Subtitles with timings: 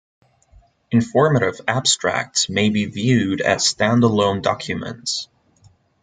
[0.89, 5.27] Informative abstracts may be viewed as standalone documents.